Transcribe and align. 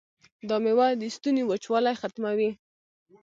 دا 0.49 0.55
میوه 0.65 0.87
د 1.01 1.03
ستوني 1.15 1.43
وچوالی 1.45 1.93
ختموي. 2.01 2.49